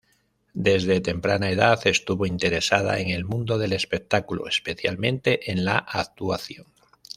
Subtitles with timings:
[0.55, 6.65] Desde temprana edad estuvo interesada en el mundo del espectáculo, especialmente en la actuación.